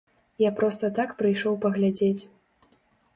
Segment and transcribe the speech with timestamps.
[0.43, 2.21] Я проста так прыйшоў паглядзець.